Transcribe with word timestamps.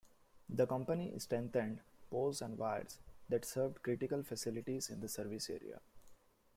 The 0.49 0.65
company 0.65 1.13
strengthened 1.19 1.81
poles 2.09 2.41
and 2.41 2.57
wires 2.57 2.97
that 3.29 3.45
served 3.45 3.83
critical 3.83 4.23
facilities 4.23 4.89
in 4.89 4.99
the 4.99 5.07
service 5.07 5.47
area. 5.47 5.79